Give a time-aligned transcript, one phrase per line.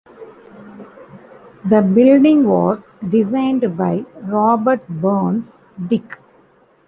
[1.63, 6.17] The building was designed by Robert Burns Dick.